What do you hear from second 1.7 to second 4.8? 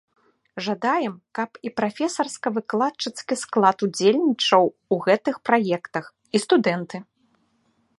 прафесарска-выкладчыцкі склад удзельнічаў